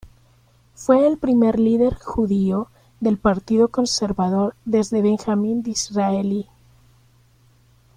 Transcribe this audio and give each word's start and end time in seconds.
Fue 0.73 1.05
el 1.05 1.19
primer 1.19 1.59
líder 1.59 1.93
judío 1.93 2.69
del 3.01 3.19
Partido 3.19 3.67
Conservador 3.67 4.55
desde 4.65 5.03
Benjamin 5.03 5.61
Disraeli. 5.61 6.47